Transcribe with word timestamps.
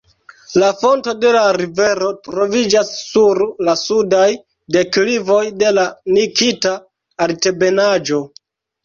La 0.61 0.67
fonto 0.83 1.11
de 1.23 1.33
la 1.33 1.41
rivero 1.57 2.07
troviĝas 2.27 2.89
sur 3.09 3.41
la 3.67 3.75
sudaj 3.81 4.23
deklivoj 4.77 5.37
de 5.65 5.69
la 5.79 5.85
Nikita 6.17 6.73
altebenaĵo. 7.27 8.21